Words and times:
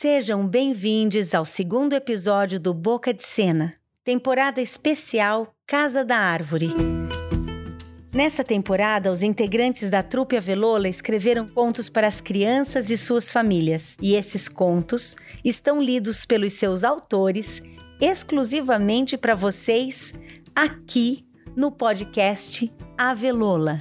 Sejam 0.00 0.48
bem-vindos 0.48 1.34
ao 1.34 1.44
segundo 1.44 1.92
episódio 1.92 2.58
do 2.58 2.72
Boca 2.72 3.12
de 3.12 3.22
Cena, 3.22 3.74
temporada 4.02 4.58
especial 4.58 5.54
Casa 5.66 6.02
da 6.02 6.16
Árvore. 6.16 6.68
Nessa 8.10 8.42
temporada, 8.42 9.12
os 9.12 9.22
integrantes 9.22 9.90
da 9.90 10.02
trupe 10.02 10.38
Avelola 10.38 10.88
escreveram 10.88 11.46
contos 11.46 11.90
para 11.90 12.06
as 12.06 12.18
crianças 12.18 12.88
e 12.88 12.96
suas 12.96 13.30
famílias, 13.30 13.98
e 14.00 14.14
esses 14.14 14.48
contos 14.48 15.16
estão 15.44 15.82
lidos 15.82 16.24
pelos 16.24 16.54
seus 16.54 16.82
autores 16.82 17.62
exclusivamente 18.00 19.18
para 19.18 19.34
vocês 19.34 20.14
aqui 20.56 21.26
no 21.54 21.70
podcast 21.70 22.72
Avelola. 22.96 23.80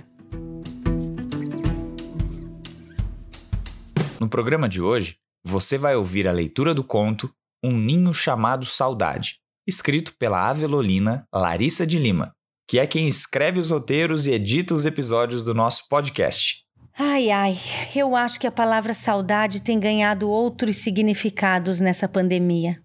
No 4.20 4.28
programa 4.28 4.68
de 4.68 4.82
hoje, 4.82 5.19
você 5.44 5.78
vai 5.78 5.96
ouvir 5.96 6.28
a 6.28 6.32
leitura 6.32 6.74
do 6.74 6.84
conto 6.84 7.32
Um 7.64 7.78
Ninho 7.78 8.14
Chamado 8.14 8.66
Saudade, 8.66 9.38
escrito 9.68 10.16
pela 10.18 10.50
avelolina 10.50 11.26
Larissa 11.34 11.86
de 11.86 11.98
Lima, 11.98 12.34
que 12.68 12.80
é 12.80 12.86
quem 12.86 13.08
escreve 13.08 13.60
os 13.60 13.72
roteiros 13.72 14.28
e 14.28 14.32
edita 14.32 14.74
os 14.74 14.86
episódios 14.86 15.44
do 15.44 15.54
nosso 15.54 15.88
podcast. 15.88 16.64
Ai, 16.98 17.30
ai, 17.30 17.58
eu 17.96 18.16
acho 18.16 18.40
que 18.40 18.48
a 18.48 18.52
palavra 18.52 18.94
saudade 18.94 19.62
tem 19.62 19.80
ganhado 19.80 20.30
outros 20.30 20.78
significados 20.78 21.80
nessa 21.80 22.10
pandemia. 22.10 22.82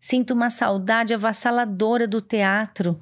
Sinto 0.00 0.34
uma 0.34 0.50
saudade 0.50 1.14
avassaladora 1.14 2.06
do 2.06 2.20
teatro, 2.20 3.00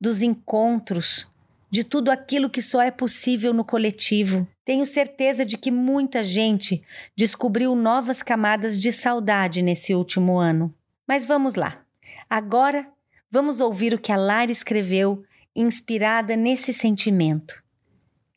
dos 0.00 0.22
encontros, 0.22 1.28
de 1.70 1.84
tudo 1.84 2.10
aquilo 2.10 2.50
que 2.50 2.60
só 2.60 2.82
é 2.82 2.90
possível 2.90 3.54
no 3.54 3.64
coletivo. 3.64 4.46
Tenho 4.64 4.84
certeza 4.84 5.44
de 5.44 5.56
que 5.56 5.70
muita 5.70 6.24
gente 6.24 6.82
descobriu 7.16 7.76
novas 7.76 8.22
camadas 8.22 8.80
de 8.80 8.92
saudade 8.92 9.62
nesse 9.62 9.94
último 9.94 10.38
ano. 10.38 10.74
Mas 11.06 11.24
vamos 11.24 11.54
lá. 11.54 11.82
Agora, 12.28 12.90
vamos 13.30 13.60
ouvir 13.60 13.94
o 13.94 13.98
que 13.98 14.10
a 14.10 14.16
Lara 14.16 14.50
escreveu, 14.50 15.22
inspirada 15.54 16.36
nesse 16.36 16.72
sentimento. 16.72 17.62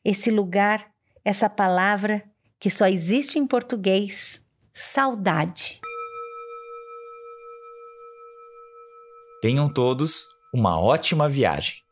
Esse 0.04 0.30
lugar, 0.30 0.88
essa 1.24 1.50
palavra 1.50 2.22
que 2.60 2.70
só 2.70 2.86
existe 2.86 3.38
em 3.38 3.46
português: 3.46 4.40
saudade. 4.72 5.80
Tenham 9.40 9.68
todos 9.72 10.24
uma 10.52 10.80
ótima 10.80 11.28
viagem. 11.28 11.83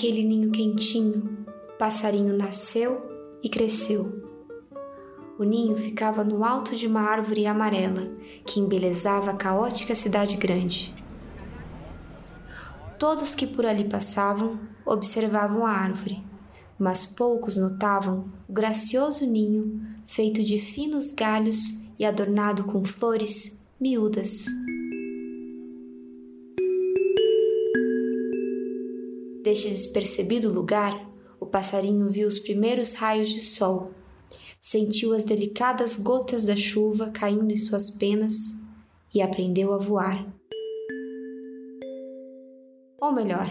Naquele 0.00 0.24
ninho 0.24 0.50
quentinho, 0.50 1.44
o 1.68 1.78
passarinho 1.78 2.34
nasceu 2.34 3.02
e 3.42 3.50
cresceu. 3.50 4.24
O 5.38 5.44
ninho 5.44 5.76
ficava 5.76 6.24
no 6.24 6.42
alto 6.42 6.74
de 6.74 6.86
uma 6.86 7.02
árvore 7.02 7.46
amarela 7.46 8.10
que 8.46 8.60
embelezava 8.60 9.32
a 9.32 9.36
caótica 9.36 9.94
cidade 9.94 10.38
grande. 10.38 10.94
Todos 12.98 13.34
que 13.34 13.46
por 13.46 13.66
ali 13.66 13.84
passavam 13.84 14.58
observavam 14.86 15.66
a 15.66 15.70
árvore, 15.70 16.24
mas 16.78 17.04
poucos 17.04 17.58
notavam 17.58 18.32
o 18.48 18.52
gracioso 18.54 19.26
ninho 19.26 19.82
feito 20.06 20.42
de 20.42 20.58
finos 20.58 21.10
galhos 21.10 21.84
e 21.98 22.06
adornado 22.06 22.64
com 22.64 22.82
flores 22.82 23.60
miúdas. 23.78 24.46
Deste 29.50 29.68
despercebido 29.68 30.48
lugar, 30.48 31.10
o 31.40 31.44
passarinho 31.44 32.08
viu 32.08 32.28
os 32.28 32.38
primeiros 32.38 32.92
raios 32.92 33.30
de 33.30 33.40
sol, 33.40 33.90
sentiu 34.60 35.12
as 35.12 35.24
delicadas 35.24 35.96
gotas 35.96 36.44
da 36.44 36.54
chuva 36.54 37.10
caindo 37.10 37.50
em 37.50 37.56
suas 37.56 37.90
penas 37.90 38.54
e 39.12 39.20
aprendeu 39.20 39.72
a 39.72 39.76
voar. 39.76 40.24
Ou 43.00 43.10
melhor, 43.10 43.50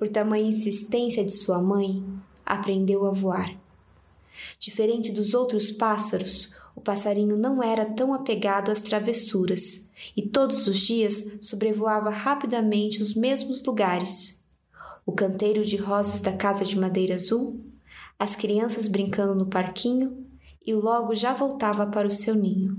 por 0.00 0.08
tamanha 0.08 0.48
insistência 0.48 1.24
de 1.24 1.32
sua 1.32 1.62
mãe, 1.62 2.04
aprendeu 2.44 3.06
a 3.06 3.12
voar. 3.12 3.56
Diferente 4.58 5.12
dos 5.12 5.32
outros 5.32 5.70
pássaros, 5.70 6.56
o 6.74 6.80
passarinho 6.80 7.36
não 7.36 7.62
era 7.62 7.84
tão 7.84 8.12
apegado 8.12 8.72
às 8.72 8.82
travessuras 8.82 9.88
e 10.16 10.22
todos 10.22 10.66
os 10.66 10.80
dias 10.80 11.38
sobrevoava 11.40 12.10
rapidamente 12.10 13.00
os 13.00 13.14
mesmos 13.14 13.62
lugares 13.62 14.39
o 15.10 15.12
canteiro 15.12 15.64
de 15.64 15.76
rosas 15.76 16.20
da 16.20 16.32
casa 16.32 16.64
de 16.64 16.78
madeira 16.78 17.16
azul, 17.16 17.60
as 18.16 18.36
crianças 18.36 18.86
brincando 18.86 19.34
no 19.34 19.50
parquinho 19.50 20.24
e 20.64 20.72
logo 20.72 21.16
já 21.16 21.34
voltava 21.34 21.84
para 21.84 22.06
o 22.06 22.12
seu 22.12 22.36
ninho. 22.36 22.78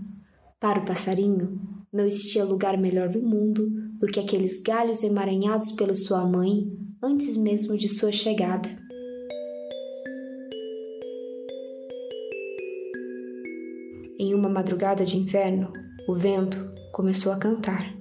Para 0.57 0.79
o 0.79 0.85
passarinho, 0.85 1.59
não 1.91 2.05
existia 2.05 2.45
lugar 2.45 2.77
melhor 2.77 3.09
do 3.09 3.21
mundo 3.21 3.69
do 3.99 4.07
que 4.07 4.17
aqueles 4.17 4.61
galhos 4.61 5.03
emaranhados 5.03 5.71
pela 5.71 5.93
sua 5.93 6.25
mãe 6.25 6.71
antes 7.03 7.35
mesmo 7.35 7.75
de 7.75 7.89
sua 7.89 8.13
chegada. 8.13 8.69
Em 14.17 14.33
uma 14.33 14.47
madrugada 14.47 15.03
de 15.03 15.17
inverno, 15.17 15.73
o 16.07 16.15
vento 16.15 16.57
começou 16.93 17.33
a 17.33 17.37
cantar. 17.37 17.93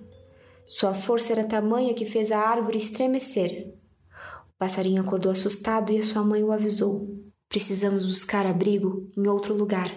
Sua 0.65 0.95
força 0.95 1.33
era 1.33 1.43
tamanha 1.43 1.95
que 1.95 2.07
fez 2.07 2.31
a 2.31 2.39
árvore 2.39 2.79
estremecer 2.79 3.80
passarinho 4.61 5.01
acordou 5.01 5.33
assustado 5.33 5.91
e 5.91 5.97
a 5.97 6.03
sua 6.03 6.23
mãe 6.23 6.45
o 6.45 6.53
avisou. 6.53 7.09
Precisamos 7.49 8.05
buscar 8.05 8.45
abrigo 8.45 9.11
em 9.17 9.27
outro 9.27 9.55
lugar. 9.57 9.91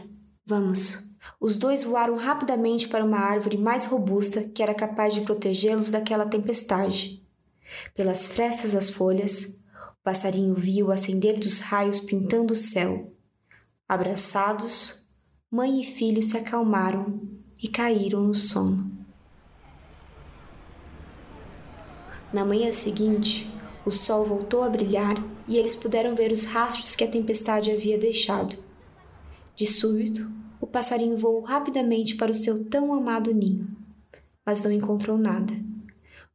Vamos. 0.45 1.05
Os 1.37 1.57
dois 1.57 1.83
voaram 1.83 2.15
rapidamente 2.15 2.87
para 2.87 3.03
uma 3.03 3.19
árvore 3.19 3.57
mais 3.57 3.85
robusta 3.85 4.41
que 4.41 4.63
era 4.63 4.73
capaz 4.73 5.13
de 5.13 5.21
protegê-los 5.21 5.91
daquela 5.91 6.25
tempestade. 6.25 7.21
Pelas 7.93 8.25
frestas 8.25 8.71
das 8.71 8.89
folhas, 8.89 9.59
o 9.99 10.01
passarinho 10.01 10.55
viu 10.55 10.87
o 10.87 10.91
acender 10.91 11.37
dos 11.37 11.59
raios 11.59 11.99
pintando 11.99 12.53
o 12.53 12.57
céu. 12.57 13.13
Abraçados, 13.87 15.09
mãe 15.51 15.81
e 15.81 15.83
filho 15.83 16.21
se 16.21 16.37
acalmaram 16.37 17.21
e 17.61 17.67
caíram 17.67 18.21
no 18.21 18.33
sono. 18.33 18.89
Na 22.31 22.45
manhã 22.45 22.71
seguinte, 22.71 23.52
o 23.85 23.91
sol 23.91 24.23
voltou 24.23 24.63
a 24.63 24.69
brilhar 24.69 25.15
e 25.47 25.57
eles 25.57 25.75
puderam 25.75 26.15
ver 26.15 26.31
os 26.31 26.45
rastros 26.45 26.95
que 26.95 27.03
a 27.03 27.07
tempestade 27.07 27.71
havia 27.71 27.97
deixado. 27.97 28.57
De 29.55 29.67
súbito, 29.67 30.31
o 30.59 30.65
passarinho 30.65 31.17
voou 31.17 31.41
rapidamente 31.41 32.15
para 32.15 32.31
o 32.31 32.35
seu 32.35 32.63
tão 32.65 32.93
amado 32.93 33.33
ninho, 33.33 33.67
mas 34.45 34.63
não 34.63 34.71
encontrou 34.71 35.17
nada. 35.17 35.53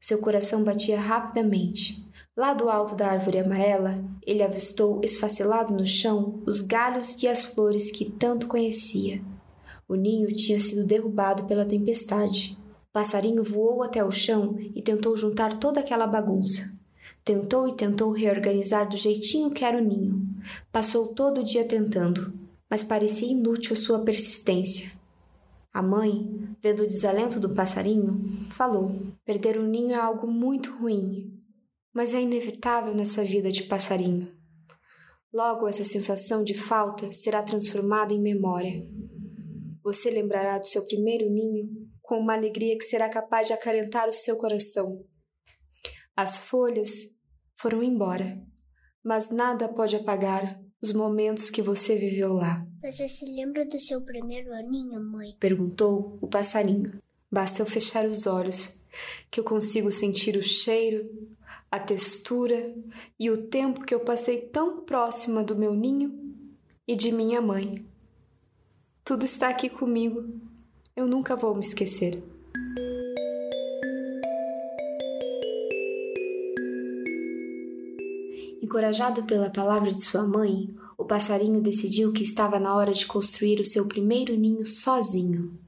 O 0.01 0.05
seu 0.05 0.19
coração 0.19 0.63
batia 0.63 1.01
rapidamente. 1.01 2.07
Lá 2.37 2.55
do 2.55 2.69
alto 2.69 2.95
da 2.95 3.09
árvore 3.09 3.41
amarela, 3.41 4.05
ele 4.25 4.43
avistou 4.43 5.01
esfacelado 5.03 5.75
no 5.75 5.85
chão 5.85 6.41
os 6.47 6.61
galhos 6.61 7.21
e 7.23 7.27
as 7.27 7.43
flores 7.43 7.91
que 7.91 8.05
tanto 8.05 8.47
conhecia. 8.47 9.21
O 9.89 9.97
ninho 9.97 10.29
tinha 10.29 10.61
sido 10.61 10.87
derrubado 10.87 11.47
pela 11.47 11.65
tempestade. 11.65 12.57
O 12.91 12.93
passarinho 12.93 13.43
voou 13.43 13.83
até 13.83 14.05
o 14.05 14.13
chão 14.13 14.57
e 14.59 14.83
tentou 14.83 15.17
juntar 15.17 15.59
toda 15.59 15.81
aquela 15.81 16.07
bagunça. 16.07 16.78
Tentou 17.29 17.69
e 17.69 17.75
tentou 17.75 18.11
reorganizar 18.11 18.89
do 18.89 18.97
jeitinho 18.97 19.51
que 19.51 19.63
era 19.63 19.77
o 19.77 19.85
ninho. 19.85 20.27
Passou 20.73 21.09
todo 21.09 21.43
o 21.43 21.45
dia 21.45 21.63
tentando, 21.63 22.33
mas 22.71 22.83
parecia 22.83 23.31
inútil 23.31 23.75
a 23.75 23.77
sua 23.77 24.03
persistência. 24.03 24.91
A 25.71 25.83
mãe, 25.83 26.33
vendo 26.63 26.85
o 26.85 26.87
desalento 26.87 27.39
do 27.39 27.55
passarinho, 27.55 28.49
falou: 28.51 28.99
Perder 29.27 29.59
um 29.59 29.67
ninho 29.67 29.91
é 29.91 29.99
algo 29.99 30.27
muito 30.27 30.75
ruim, 30.79 31.39
mas 31.93 32.15
é 32.15 32.23
inevitável 32.23 32.95
nessa 32.95 33.23
vida 33.23 33.53
de 33.53 33.65
passarinho. 33.65 34.33
Logo, 35.31 35.69
essa 35.69 35.85
sensação 35.85 36.43
de 36.43 36.55
falta 36.55 37.13
será 37.13 37.43
transformada 37.43 38.15
em 38.15 38.23
memória. 38.23 38.89
Você 39.85 40.09
lembrará 40.09 40.57
do 40.57 40.67
seu 40.67 40.83
primeiro 40.87 41.29
ninho 41.29 41.69
com 42.01 42.19
uma 42.19 42.33
alegria 42.33 42.79
que 42.79 42.85
será 42.85 43.07
capaz 43.07 43.49
de 43.49 43.53
acalentar 43.53 44.09
o 44.09 44.15
seu 44.15 44.39
coração. 44.39 45.05
As 46.17 46.39
folhas 46.39 47.18
foram 47.59 47.83
embora, 47.83 48.41
mas 49.03 49.31
nada 49.31 49.69
pode 49.69 49.97
apagar 49.97 50.63
os 50.81 50.93
momentos 50.93 51.51
que 51.51 51.61
você 51.61 51.97
viveu 51.99 52.35
lá. 52.35 52.65
Você 52.83 53.09
se 53.09 53.25
lembra 53.25 53.67
do 53.67 53.79
seu 53.81 54.01
primeiro 54.01 54.55
aninho, 54.55 55.01
mãe? 55.01 55.35
Perguntou 55.41 56.17
o 56.21 56.29
passarinho. 56.29 57.01
Basta 57.31 57.61
eu 57.61 57.67
fechar 57.67 58.07
os 58.07 58.27
olhos, 58.27 58.87
que 59.31 59.41
eu 59.41 59.45
consigo 59.45 59.91
sentir 59.91 60.37
o 60.37 60.43
cheiro, 60.43 61.29
a 61.71 61.81
textura 61.81 62.75
e 63.19 63.29
o 63.29 63.49
tempo 63.49 63.85
que 63.85 63.95
eu 63.95 64.01
passei 64.01 64.41
tão 64.41 64.83
próxima 64.83 65.43
do 65.43 65.57
meu 65.57 65.75
ninho 65.75 66.35
e 66.87 66.97
de 66.97 67.11
minha 67.11 67.43
mãe. 67.43 67.73
Tudo 69.05 69.25
está 69.25 69.49
aqui 69.49 69.69
comigo. 69.69 70.41
Eu 70.95 71.07
nunca 71.07 71.35
vou 71.35 71.55
me 71.55 71.61
esquecer. 71.61 72.23
Encorajado 78.69 79.23
pela 79.23 79.49
palavra 79.49 79.91
de 79.91 80.03
sua 80.03 80.27
mãe, 80.27 80.69
o 80.99 81.03
passarinho 81.03 81.59
decidiu 81.59 82.13
que 82.13 82.23
estava 82.23 82.61
na 82.61 82.75
hora 82.75 82.93
de 82.93 83.07
construir 83.07 83.59
o 83.61 83.65
seu 83.65 83.87
primeiro 83.87 84.37
ninho 84.37 84.67
sozinho. 84.67 85.59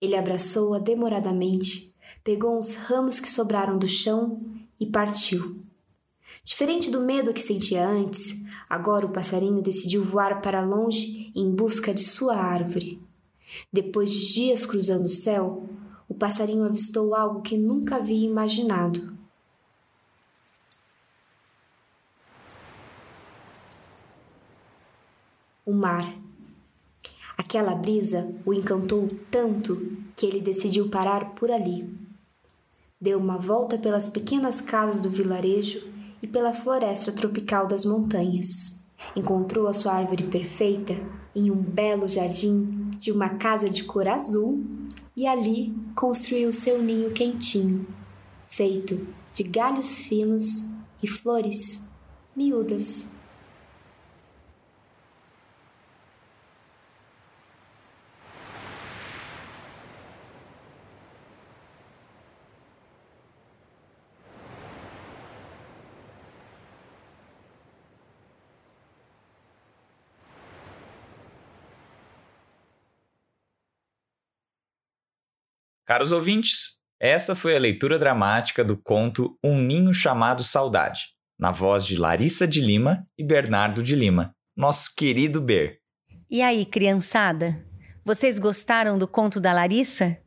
Ele 0.00 0.14
abraçou-a 0.14 0.78
demoradamente, 0.78 1.92
pegou 2.22 2.56
uns 2.56 2.76
ramos 2.76 3.18
que 3.18 3.28
sobraram 3.28 3.76
do 3.76 3.88
chão 3.88 4.40
e 4.78 4.86
partiu. 4.86 5.60
Diferente 6.44 6.88
do 6.88 7.00
medo 7.00 7.34
que 7.34 7.42
sentia 7.42 7.84
antes, 7.84 8.44
agora 8.70 9.06
o 9.06 9.12
passarinho 9.12 9.60
decidiu 9.60 10.04
voar 10.04 10.40
para 10.40 10.64
longe 10.64 11.32
em 11.34 11.52
busca 11.52 11.92
de 11.92 12.04
sua 12.04 12.36
árvore. 12.36 13.02
Depois 13.72 14.12
de 14.12 14.34
dias 14.34 14.64
cruzando 14.64 15.06
o 15.06 15.10
céu, 15.10 15.68
o 16.08 16.14
passarinho 16.14 16.62
avistou 16.62 17.12
algo 17.12 17.42
que 17.42 17.58
nunca 17.58 17.96
havia 17.96 18.30
imaginado. 18.30 19.00
O 25.68 25.74
mar. 25.74 26.14
Aquela 27.36 27.74
brisa 27.74 28.32
o 28.46 28.54
encantou 28.54 29.10
tanto 29.32 29.76
que 30.16 30.24
ele 30.24 30.40
decidiu 30.40 30.88
parar 30.88 31.34
por 31.34 31.50
ali. 31.50 31.92
Deu 33.00 33.18
uma 33.18 33.36
volta 33.36 33.76
pelas 33.76 34.08
pequenas 34.08 34.60
casas 34.60 35.02
do 35.02 35.10
vilarejo 35.10 35.82
e 36.22 36.28
pela 36.28 36.52
floresta 36.52 37.10
tropical 37.10 37.66
das 37.66 37.84
montanhas. 37.84 38.78
Encontrou 39.16 39.66
a 39.66 39.72
sua 39.72 39.94
árvore 39.94 40.28
perfeita 40.28 40.94
em 41.34 41.50
um 41.50 41.64
belo 41.64 42.06
jardim 42.06 42.92
de 43.00 43.10
uma 43.10 43.30
casa 43.30 43.68
de 43.68 43.82
cor 43.82 44.06
azul 44.06 44.64
e 45.16 45.26
ali 45.26 45.74
construiu 45.96 46.52
seu 46.52 46.80
ninho 46.80 47.10
quentinho, 47.10 47.84
feito 48.48 49.04
de 49.32 49.42
galhos 49.42 49.98
finos 50.04 50.64
e 51.02 51.08
flores 51.08 51.82
miúdas. 52.36 53.15
Caros 75.86 76.10
ouvintes, 76.10 76.80
essa 76.98 77.36
foi 77.36 77.54
a 77.54 77.60
leitura 77.60 77.96
dramática 77.96 78.64
do 78.64 78.76
conto 78.76 79.38
Um 79.40 79.56
Ninho 79.56 79.94
Chamado 79.94 80.42
Saudade, 80.42 81.14
na 81.38 81.52
voz 81.52 81.86
de 81.86 81.96
Larissa 81.96 82.44
de 82.44 82.60
Lima 82.60 83.06
e 83.16 83.22
Bernardo 83.22 83.84
de 83.84 83.94
Lima, 83.94 84.34
nosso 84.56 84.92
querido 84.96 85.40
Ber. 85.40 85.78
E 86.28 86.42
aí, 86.42 86.66
criançada? 86.66 87.64
Vocês 88.04 88.40
gostaram 88.40 88.98
do 88.98 89.06
conto 89.06 89.38
da 89.38 89.52
Larissa? 89.52 90.18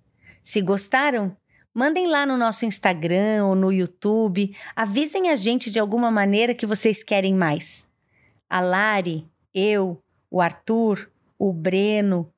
Se 0.41 0.61
gostaram, 0.61 1.35
mandem 1.73 2.07
lá 2.07 2.25
no 2.25 2.37
nosso 2.37 2.65
Instagram 2.65 3.45
ou 3.45 3.53
no 3.53 3.69
YouTube, 3.69 4.55
avisem 4.73 5.29
a 5.29 5.35
gente 5.35 5.69
de 5.69 5.77
alguma 5.77 6.09
maneira 6.09 6.55
que 6.55 6.65
vocês 6.65 7.03
querem 7.03 7.35
mais. 7.35 7.85
A 8.49 8.61
Lari, 8.61 9.27
eu, 9.53 10.01
o 10.31 10.39
Arthur, 10.39 11.11
o 11.37 11.51
Breno, 11.51 12.31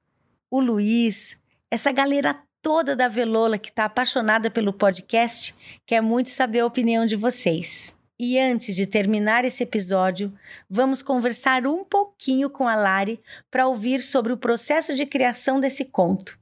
o 0.50 0.60
Luiz, 0.60 1.38
essa 1.70 1.92
galera 1.92 2.42
toda 2.62 2.96
da 2.96 3.08
Velola 3.08 3.58
que 3.58 3.70
está 3.70 3.86
apaixonada 3.86 4.50
pelo 4.50 4.72
podcast 4.72 5.56
quer 5.86 6.02
muito 6.02 6.30
saber 6.30 6.60
a 6.60 6.66
opinião 6.66 7.06
de 7.06 7.16
vocês. 7.16 7.96
E 8.20 8.40
antes 8.40 8.76
de 8.76 8.86
terminar 8.86 9.46
esse 9.46 9.64
episódio, 9.64 10.32
vamos 10.70 11.02
conversar 11.02 11.66
um 11.66 11.84
pouquinho 11.84 12.50
com 12.52 12.68
a 12.68 12.76
Lari 12.76 13.20
para 13.50 13.68
ouvir 13.68 14.00
sobre 14.00 14.32
o 14.32 14.38
processo 14.38 14.96
de 14.96 15.08
criação 15.08 15.60
desse 15.60 15.86
conto. 15.86 16.38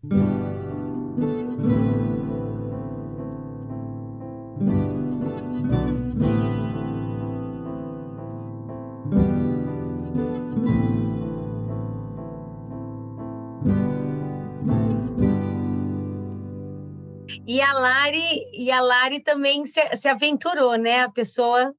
E 17.49 17.61
a 17.61 17.73
Lari, 17.73 18.47
e 18.53 18.69
a 18.69 18.79
Lari 18.79 19.21
também 19.21 19.65
se, 19.65 19.81
se 19.95 20.07
aventurou, 20.07 20.75
né? 20.75 21.01
A 21.01 21.09
pessoa 21.09 21.73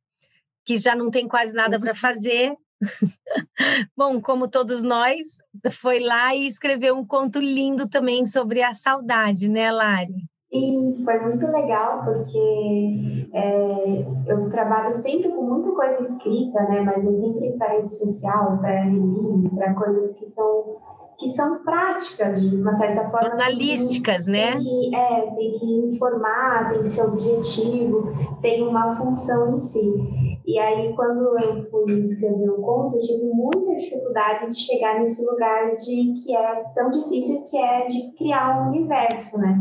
que 0.67 0.76
já 0.76 0.96
não 0.96 1.12
tem 1.12 1.28
quase 1.28 1.52
nada 1.52 1.78
para 1.78 1.94
fazer. 1.94 2.56
Bom, 3.96 4.20
como 4.20 4.49
todos 4.49 4.82
nós, 4.82 5.38
foi 5.70 6.00
lá 6.00 6.34
e 6.34 6.49
escreveu 6.49 6.99
um 6.99 7.06
conto 7.06 7.38
lindo 7.38 7.88
também 7.88 8.26
sobre 8.26 8.64
a 8.64 8.75
saudade, 8.75 9.49
né, 9.49 9.70
Lari? 9.70 10.26
E 10.52 11.02
foi 11.05 11.20
muito 11.20 11.47
legal 11.47 12.05
porque 12.05 13.29
é, 13.32 14.05
eu 14.26 14.49
trabalho 14.49 14.97
sempre 14.97 15.29
com 15.29 15.43
muita 15.43 15.70
coisa 15.70 16.00
escrita, 16.00 16.62
né? 16.64 16.81
Mas 16.81 17.05
eu 17.05 17.12
sempre 17.12 17.52
para 17.52 17.75
rede 17.75 17.97
social, 17.97 18.58
para 18.58 18.82
release, 18.82 19.49
para 19.55 19.75
coisas 19.75 20.12
que 20.14 20.26
são 20.26 20.76
que 21.20 21.29
são 21.29 21.62
práticas 21.62 22.41
de 22.41 22.56
uma 22.56 22.73
certa 22.73 23.11
forma. 23.11 23.29
Jornalísticas, 23.29 24.25
tem, 24.25 24.32
né? 24.32 24.52
Tem 24.52 24.58
que, 24.58 24.97
é, 24.97 25.20
tem 25.37 25.52
que 25.58 25.67
informar, 25.94 26.73
tem 26.73 26.82
que 26.82 26.88
ser 26.88 27.02
objetivo, 27.02 28.11
tem 28.41 28.67
uma 28.67 28.97
função 28.97 29.55
em 29.56 29.61
si. 29.61 30.41
E 30.47 30.58
aí, 30.58 30.94
quando 30.97 31.38
eu 31.38 31.70
fui 31.70 32.00
escrever 32.00 32.50
um 32.50 32.62
conto, 32.62 32.97
eu 32.97 33.00
tive 33.02 33.25
muita 33.25 33.76
dificuldade 33.76 34.49
de 34.49 34.58
chegar 34.58 34.99
nesse 34.99 35.25
lugar 35.31 35.76
de 35.76 36.14
que 36.25 36.35
é 36.35 36.64
tão 36.75 36.91
difícil 36.91 37.44
que 37.44 37.58
é 37.58 37.85
de 37.85 38.17
criar 38.17 38.62
um 38.62 38.70
universo, 38.70 39.38
né? 39.38 39.58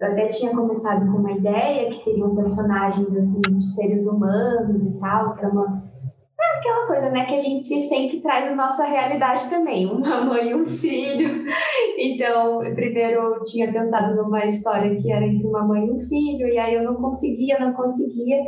Eu 0.00 0.12
até 0.12 0.26
tinha 0.26 0.54
começado 0.54 1.10
com 1.10 1.18
uma 1.18 1.32
ideia 1.32 1.90
que 1.90 2.04
teriam 2.04 2.34
personagens 2.34 3.08
assim 3.16 3.40
de 3.40 3.64
seres 3.64 4.06
humanos 4.06 4.84
e 4.84 4.98
tal, 5.00 5.34
que 5.34 5.44
era 5.44 5.52
uma 5.52 5.86
é 6.38 6.58
aquela 6.58 6.86
coisa, 6.86 7.10
né, 7.10 7.24
que 7.24 7.34
a 7.34 7.40
gente 7.40 7.80
sempre 7.82 8.20
traz 8.20 8.46
a 8.46 8.54
nossa 8.54 8.84
realidade 8.84 9.48
também, 9.48 9.86
uma 9.86 10.24
mãe 10.24 10.50
e 10.50 10.54
um 10.54 10.66
filho. 10.66 11.44
Então, 11.98 12.58
primeiro 12.74 13.36
eu 13.36 13.42
tinha 13.42 13.72
pensado 13.72 14.14
numa 14.14 14.44
história 14.44 14.94
que 15.00 15.10
era 15.10 15.26
entre 15.26 15.46
uma 15.46 15.64
mãe 15.64 15.86
e 15.86 15.90
um 15.90 15.98
filho, 15.98 16.46
e 16.46 16.58
aí 16.58 16.74
eu 16.74 16.84
não 16.84 16.96
conseguia, 16.96 17.58
não 17.58 17.72
conseguia. 17.72 18.38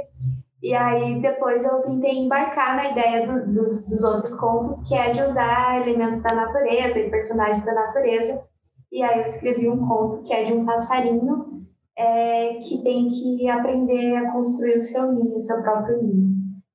E 0.63 0.75
aí 0.75 1.21
depois 1.23 1.65
eu 1.65 1.81
tentei 1.83 2.19
embarcar 2.19 2.77
na 2.77 2.91
ideia 2.91 3.27
do, 3.27 3.47
dos, 3.47 3.87
dos 3.89 4.05
outros 4.05 4.35
contos, 4.35 4.87
que 4.87 4.95
é 4.95 5.13
de 5.13 5.23
usar 5.23 5.81
elementos 5.83 6.21
da 6.23 6.35
natureza 6.35 7.01
e 7.01 7.11
personagens 7.11 7.65
da 7.65 7.75
natureza. 7.75 8.43
E 8.91 9.03
aí 9.03 9.21
eu 9.21 9.27
escrevi 9.27 9.69
um 9.69 9.87
conto 9.87 10.23
que 10.23 10.33
é 10.33 10.45
de 10.45 10.53
um 10.53 10.65
passarinho 10.65 11.63
é, 11.97 12.55
que 12.55 12.83
tem 12.83 13.09
que 13.09 13.49
aprender 13.49 14.17
a 14.17 14.33
construir 14.33 14.77
o 14.77 14.81
seu 14.81 15.13
ninho, 15.13 15.37
o 15.37 15.41
seu 15.41 15.63
próprio 15.63 16.03
ninho. 16.03 16.29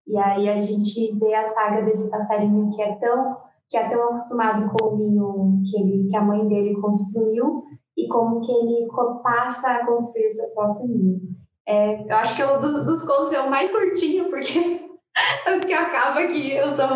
E 0.05 0.17
aí 0.17 0.49
a 0.49 0.59
gente 0.59 1.17
vê 1.17 1.33
a 1.33 1.45
saga 1.45 1.83
desse 1.83 2.11
passarinho 2.11 2.71
que 2.71 2.81
é 2.81 2.95
tão 2.95 3.37
que 3.69 3.77
é 3.77 3.89
tão 3.89 4.03
acostumado 4.03 4.71
com 4.71 4.85
o 4.89 4.97
ninho 4.97 5.61
que, 5.65 5.81
ele, 5.81 6.07
que 6.07 6.15
a 6.15 6.21
mãe 6.21 6.47
dele 6.47 6.79
construiu 6.79 7.63
e 7.97 8.07
como 8.07 8.41
que 8.41 8.51
ele 8.51 8.87
passa 9.23 9.71
a 9.71 9.85
construir 9.85 10.27
o 10.27 10.29
seu 10.29 10.53
próprio 10.53 10.87
ninho. 10.87 11.21
É, 11.65 12.03
eu 12.03 12.15
acho 12.17 12.35
que 12.35 12.41
é 12.43 12.55
um 12.55 12.59
dos, 12.59 12.85
dos 12.85 13.03
contos 13.03 13.33
é 13.33 13.39
o 13.39 13.49
mais 13.49 13.71
curtinho, 13.71 14.29
porque 14.29 14.92
porque 15.43 15.73
acaba 15.73 16.25
que 16.25 16.53
eu 16.53 16.71
sou 16.71 16.87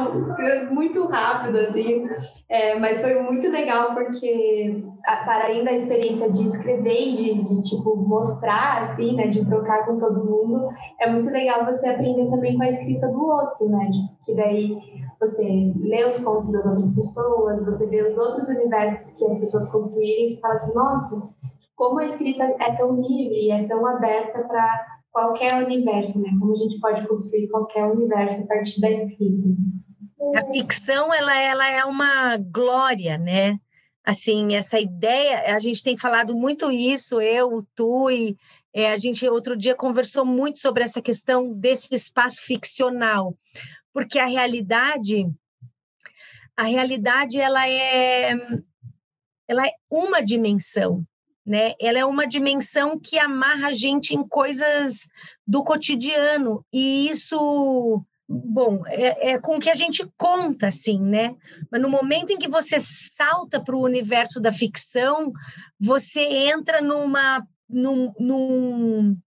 muito 0.72 1.06
rápido, 1.08 1.60
assim. 1.60 2.08
É, 2.50 2.78
mas 2.80 3.02
foi 3.02 3.22
muito 3.22 3.48
legal 3.50 3.94
porque, 3.94 4.84
para 5.04 5.46
além 5.46 5.64
da 5.64 5.74
experiência 5.74 6.32
de 6.32 6.48
escrever 6.48 7.00
e 7.00 7.16
de, 7.16 7.42
de, 7.44 7.62
tipo, 7.64 7.96
mostrar, 7.96 8.84
assim, 8.84 9.16
né, 9.16 9.28
de 9.28 9.46
trocar 9.46 9.86
com 9.86 9.98
todo 9.98 10.26
mundo, 10.26 10.70
é 11.00 11.08
muito 11.08 11.30
legal 11.30 11.66
você 11.66 11.90
aprender 11.90 12.30
também 12.30 12.58
com 12.58 12.64
a 12.64 12.70
escrita 12.70 13.08
do 13.08 13.24
outro, 13.24 13.70
né? 13.70 13.90
Que 14.26 14.36
daí 14.36 14.78
você 15.20 15.74
lê 15.80 16.06
os 16.06 16.20
contos 16.20 16.52
das 16.52 16.66
outras 16.66 16.96
pessoas, 16.96 17.66
você 17.66 17.88
vê 17.88 18.02
os 18.04 18.18
outros 18.18 18.50
universos 18.50 19.18
que 19.18 19.26
as 19.26 19.40
pessoas 19.40 19.72
construíram 19.72 20.24
e 20.24 20.30
você 20.30 20.40
fala 20.40 20.54
assim, 20.54 20.74
nossa, 20.74 21.30
como 21.76 22.00
a 22.00 22.06
escrita 22.06 22.44
é 22.44 22.76
tão 22.76 23.00
livre 23.00 23.52
é 23.52 23.68
tão 23.68 23.86
aberta 23.86 24.44
para 24.44 24.97
qualquer 25.18 25.64
universo, 25.66 26.22
né? 26.22 26.30
Como 26.40 26.54
a 26.54 26.58
gente 26.58 26.80
pode 26.80 27.08
construir 27.08 27.48
qualquer 27.48 27.86
universo 27.86 28.44
a 28.44 28.48
partir 28.48 28.80
da 28.80 28.92
escrita. 28.92 29.50
A 30.36 30.44
ficção, 30.44 31.12
ela, 31.12 31.36
ela 31.36 31.68
é 31.68 31.84
uma 31.84 32.38
glória, 32.38 33.18
né? 33.18 33.60
Assim, 34.06 34.54
essa 34.54 34.80
ideia, 34.80 35.56
a 35.56 35.60
gente 35.60 35.84
tem 35.84 35.98
falado 35.98 36.36
muito 36.36 36.72
isso, 36.72 37.20
eu, 37.20 37.52
o 37.52 37.64
Tu, 37.76 38.12
e 38.12 38.38
é, 38.72 38.92
a 38.92 38.96
gente 38.96 39.28
outro 39.28 39.58
dia 39.58 39.74
conversou 39.74 40.24
muito 40.24 40.60
sobre 40.60 40.84
essa 40.84 41.02
questão 41.02 41.52
desse 41.52 41.94
espaço 41.96 42.44
ficcional, 42.44 43.36
porque 43.92 44.20
a 44.20 44.28
realidade, 44.28 45.28
a 46.56 46.64
realidade, 46.64 47.42
ela 47.42 47.68
é, 47.68 48.34
ela 49.48 49.66
é 49.66 49.72
uma 49.90 50.22
dimensão, 50.22 51.04
né? 51.48 51.74
Ela 51.80 52.00
é 52.00 52.06
uma 52.06 52.28
dimensão 52.28 53.00
que 53.00 53.18
amarra 53.18 53.70
a 53.70 53.74
gente 53.74 54.14
em 54.14 54.28
coisas 54.28 55.08
do 55.48 55.64
cotidiano 55.64 56.66
e 56.74 57.08
isso 57.08 58.04
bom, 58.28 58.84
é, 58.88 59.32
é, 59.32 59.40
com 59.40 59.58
que 59.58 59.70
a 59.70 59.74
gente 59.74 60.06
conta, 60.18 60.68
assim, 60.68 61.00
né? 61.00 61.34
Mas 61.72 61.82
no 61.82 61.90
momento 61.90 62.32
em 62.32 62.38
que 62.38 62.50
você 62.50 62.82
salta 62.82 63.64
para 63.64 63.74
o 63.74 63.82
universo 63.82 64.42
da 64.42 64.52
ficção, 64.52 65.32
você 65.80 66.20
entra 66.20 66.82
numa, 66.82 67.48
num, 67.70 68.14
num, 68.20 69.18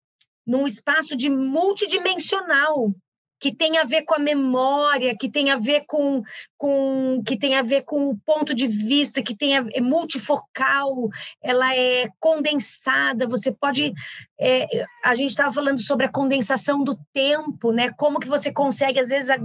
num 0.47 0.67
espaço 0.67 1.17
de 1.17 1.31
multidimensional, 1.31 2.93
que 3.41 3.55
tem 3.55 3.79
a 3.79 3.85
ver 3.85 4.03
com 4.03 4.15
a 4.15 4.19
memória, 4.19 5.17
que 5.19 5.31
tem 5.31 5.51
a 5.51 5.57
ver 5.57 5.85
com, 5.87 6.23
com 6.59 7.23
que 7.27 7.39
tem 7.39 7.55
a 7.57 7.63
ver 7.63 7.83
com 7.83 8.11
o 8.11 8.19
ponto 8.19 8.55
de 8.55 8.69
vista, 8.69 9.23
que 9.23 9.35
tem 9.35 9.57
a, 9.57 9.65
é 9.73 9.81
multifocal, 9.81 11.09
ela 11.43 11.75
é 11.75 12.09
condensada. 12.21 13.27
Você 13.27 13.51
pode, 13.51 13.95
é, 14.41 14.87
a 15.05 15.15
gente 15.15 15.31
estava 15.31 15.53
falando 15.53 15.79
sobre 15.81 16.07
a 16.07 16.11
condensação 16.11 16.83
do 16.83 16.99
tempo, 17.13 17.73
né? 17.73 17.91
Como 17.97 18.19
que 18.19 18.27
você 18.27 18.51
consegue 18.51 18.99
às 18.99 19.09
vezes 19.11 19.29
a, 19.29 19.39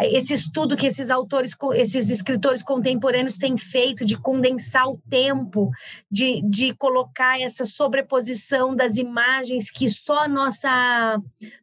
esse 0.00 0.34
estudo 0.34 0.76
que 0.76 0.86
esses 0.86 1.10
autores, 1.10 1.56
esses 1.74 2.10
escritores 2.10 2.62
contemporâneos 2.62 3.38
têm 3.38 3.56
feito 3.56 4.04
de 4.04 4.18
condensar 4.18 4.88
o 4.88 5.00
tempo, 5.08 5.70
de, 6.10 6.42
de 6.42 6.74
colocar 6.74 7.40
essa 7.40 7.64
sobreposição 7.64 8.74
das 8.74 8.96
imagens 8.96 9.70
que 9.70 9.88
só 9.88 10.26
nossa 10.26 11.20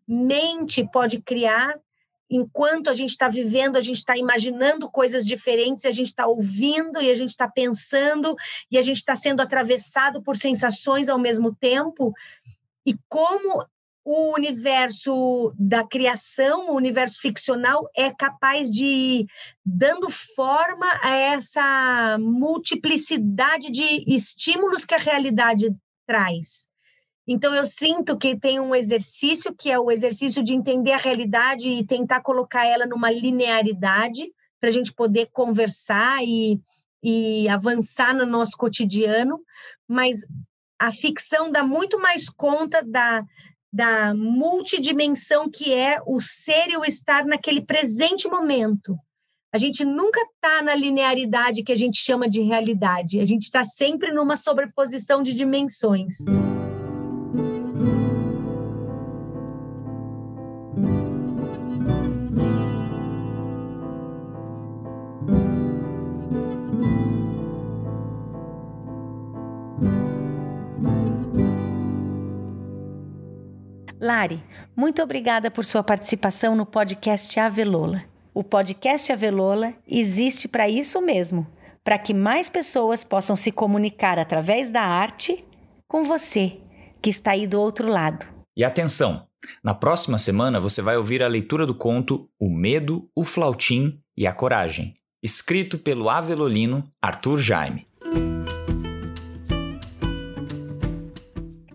mente 0.07 0.88
pode 0.89 1.19
criar 1.21 1.75
enquanto 2.29 2.89
a 2.89 2.93
gente 2.93 3.09
está 3.09 3.27
vivendo, 3.27 3.75
a 3.75 3.81
gente 3.81 3.98
está 3.98 4.15
imaginando 4.15 4.89
coisas 4.89 5.25
diferentes, 5.25 5.86
a 5.86 5.91
gente 5.91 6.07
está 6.07 6.27
ouvindo 6.27 7.01
e 7.01 7.09
a 7.09 7.13
gente 7.13 7.29
está 7.29 7.48
pensando 7.48 8.36
e 8.69 8.77
a 8.77 8.81
gente 8.81 8.98
está 8.98 9.15
sendo 9.15 9.41
atravessado 9.41 10.21
por 10.21 10.38
sensações 10.38 11.09
ao 11.09 11.17
mesmo 11.17 11.55
tempo. 11.55 12.13
E 12.89 12.96
como 13.08 13.63
o 14.03 14.34
universo 14.34 15.53
da 15.60 15.84
criação, 15.84 16.72
o 16.72 16.75
universo 16.75 17.22
ficcional, 17.22 17.88
é 17.96 18.10
capaz 18.10 18.72
de 18.72 18.84
ir 18.84 19.25
dando 19.63 20.10
forma 20.10 20.88
a 21.03 21.15
essa 21.15 22.17
multiplicidade 22.19 23.69
de 23.69 24.03
estímulos 24.12 24.86
que 24.86 24.96
a 24.96 24.98
realidade 24.98 25.69
traz. 26.08 26.65
Então, 27.27 27.53
eu 27.53 27.63
sinto 27.63 28.17
que 28.17 28.36
tem 28.36 28.60
um 28.60 28.74
exercício, 28.74 29.53
que 29.53 29.69
é 29.69 29.77
o 29.77 29.91
exercício 29.91 30.41
de 30.41 30.55
entender 30.55 30.93
a 30.93 30.98
realidade 30.98 31.69
e 31.69 31.86
tentar 31.86 32.22
colocar 32.22 32.65
ela 32.65 32.88
numa 32.88 33.12
linearidade, 33.12 34.34
para 34.60 34.69
a 34.69 34.74
gente 34.74 34.91
poder 34.91 35.29
conversar 35.31 36.24
e, 36.24 36.60
e 37.03 37.48
avançar 37.48 38.15
no 38.15 38.25
nosso 38.25 38.58
cotidiano, 38.58 39.39
mas 39.88 40.25
a 40.79 40.91
ficção 40.91 41.51
dá 41.51 41.63
muito 41.63 42.00
mais 42.00 42.29
conta 42.29 42.81
da, 42.81 43.24
da 43.71 44.13
multidimensão 44.13 45.50
que 45.50 45.74
é 45.74 46.00
o 46.05 46.19
ser 46.19 46.69
e 46.69 46.77
o 46.77 46.86
estar 46.86 47.25
naquele 47.25 47.62
presente 47.62 48.27
momento. 48.27 48.98
A 49.53 49.57
gente 49.57 49.83
nunca 49.83 50.21
está 50.21 50.62
na 50.62 50.75
linearidade 50.75 51.63
que 51.63 51.71
a 51.71 51.75
gente 51.75 51.98
chama 51.98 52.29
de 52.29 52.41
realidade, 52.41 53.19
a 53.19 53.25
gente 53.25 53.43
está 53.43 53.65
sempre 53.65 54.13
numa 54.13 54.38
sobreposição 54.38 55.24
de 55.24 55.33
dimensões. 55.33 56.17
Muito 74.79 75.03
obrigada 75.03 75.51
por 75.51 75.65
sua 75.65 75.83
participação 75.83 76.55
no 76.55 76.65
podcast 76.65 77.38
Avelola. 77.38 78.01
O 78.33 78.45
podcast 78.45 79.12
Avelola 79.12 79.74
existe 79.86 80.48
para 80.48 80.69
isso 80.69 81.01
mesmo, 81.01 81.45
para 81.83 82.00
que 82.00 82.13
mais 82.13 82.48
pessoas 82.48 83.03
possam 83.03 83.36
se 83.36 83.51
comunicar 83.51 84.17
através 84.17 84.71
da 84.71 84.81
arte 84.81 85.43
com 85.86 86.05
você, 86.05 86.62
que 87.01 87.09
está 87.09 87.31
aí 87.31 87.45
do 87.45 87.59
outro 87.59 87.89
lado. 87.89 88.25
E 88.55 88.63
atenção! 88.63 89.27
Na 89.62 89.74
próxima 89.74 90.17
semana 90.17 90.62
você 90.62 90.81
vai 90.81 90.95
ouvir 90.95 91.21
a 91.21 91.27
leitura 91.27 91.65
do 91.65 91.75
conto 91.75 92.29
O 92.39 92.50
Medo, 92.50 93.09
o 93.13 93.25
Flautim 93.25 94.00
e 94.15 94.25
a 94.25 94.31
Coragem, 94.31 94.95
escrito 95.21 95.77
pelo 95.77 96.09
avelolino 96.09 96.89
Arthur 97.01 97.38
Jaime. 97.38 97.86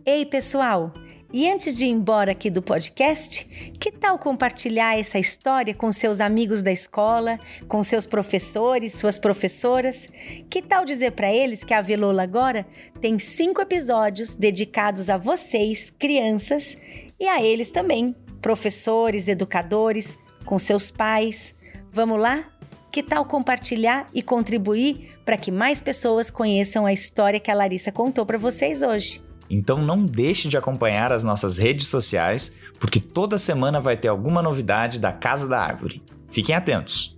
Ei, 0.06 0.24
pessoal! 0.24 0.90
E 1.36 1.50
antes 1.50 1.76
de 1.76 1.86
ir 1.86 1.88
embora 1.88 2.30
aqui 2.30 2.48
do 2.48 2.62
podcast, 2.62 3.44
que 3.80 3.90
tal 3.90 4.16
compartilhar 4.20 4.96
essa 4.96 5.18
história 5.18 5.74
com 5.74 5.90
seus 5.90 6.20
amigos 6.20 6.62
da 6.62 6.70
escola, 6.70 7.40
com 7.66 7.82
seus 7.82 8.06
professores, 8.06 8.92
suas 8.92 9.18
professoras? 9.18 10.06
Que 10.48 10.62
tal 10.62 10.84
dizer 10.84 11.10
para 11.10 11.32
eles 11.32 11.64
que 11.64 11.74
a 11.74 11.80
Velola 11.80 12.22
agora 12.22 12.64
tem 13.00 13.18
cinco 13.18 13.60
episódios 13.60 14.36
dedicados 14.36 15.10
a 15.10 15.16
vocês, 15.16 15.90
crianças, 15.90 16.78
e 17.18 17.26
a 17.26 17.42
eles 17.42 17.72
também, 17.72 18.14
professores, 18.40 19.26
educadores, 19.26 20.16
com 20.44 20.56
seus 20.56 20.92
pais? 20.92 21.52
Vamos 21.90 22.20
lá? 22.20 22.44
Que 22.92 23.02
tal 23.02 23.24
compartilhar 23.24 24.06
e 24.14 24.22
contribuir 24.22 25.18
para 25.24 25.36
que 25.36 25.50
mais 25.50 25.80
pessoas 25.80 26.30
conheçam 26.30 26.86
a 26.86 26.92
história 26.92 27.40
que 27.40 27.50
a 27.50 27.54
Larissa 27.54 27.90
contou 27.90 28.24
para 28.24 28.38
vocês 28.38 28.84
hoje? 28.84 29.33
Então 29.48 29.78
não 29.82 30.04
deixe 30.04 30.48
de 30.48 30.56
acompanhar 30.56 31.12
as 31.12 31.22
nossas 31.22 31.58
redes 31.58 31.88
sociais, 31.88 32.56
porque 32.78 33.00
toda 33.00 33.38
semana 33.38 33.80
vai 33.80 33.96
ter 33.96 34.08
alguma 34.08 34.42
novidade 34.42 34.98
da 34.98 35.12
Casa 35.12 35.48
da 35.48 35.60
Árvore. 35.60 36.02
Fiquem 36.30 36.54
atentos. 36.54 37.16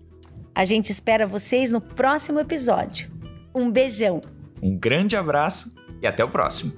A 0.54 0.64
gente 0.64 0.90
espera 0.90 1.26
vocês 1.26 1.72
no 1.72 1.80
próximo 1.80 2.40
episódio. 2.40 3.10
Um 3.54 3.70
beijão. 3.70 4.20
Um 4.62 4.76
grande 4.76 5.16
abraço 5.16 5.74
e 6.02 6.06
até 6.06 6.24
o 6.24 6.28
próximo. 6.28 6.72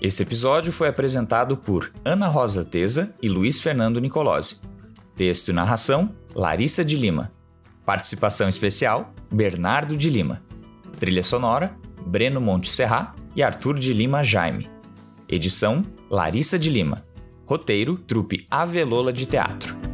Esse 0.00 0.22
episódio 0.22 0.72
foi 0.72 0.86
apresentado 0.88 1.56
por 1.56 1.90
Ana 2.04 2.28
Rosa 2.28 2.64
Teza 2.64 3.14
e 3.20 3.28
Luiz 3.28 3.60
Fernando 3.60 4.00
Nicolosi. 4.00 4.60
Texto 5.16 5.48
e 5.48 5.52
narração: 5.52 6.10
Larissa 6.34 6.84
de 6.84 6.96
Lima. 6.96 7.32
Participação 7.86 8.48
especial: 8.48 9.14
Bernardo 9.32 9.96
de 9.96 10.10
Lima. 10.10 10.42
Trilha 10.98 11.22
sonora: 11.22 11.76
Breno 12.04 12.40
Monte 12.40 12.68
Serra 12.68 13.14
e 13.36 13.44
Arthur 13.44 13.78
de 13.78 13.92
Lima 13.92 14.24
Jaime. 14.24 14.68
Edição: 15.28 15.86
Larissa 16.10 16.58
de 16.58 16.68
Lima. 16.68 17.06
Roteiro: 17.46 17.96
Trupe 17.96 18.44
Avelola 18.50 19.12
de 19.12 19.24
Teatro. 19.24 19.85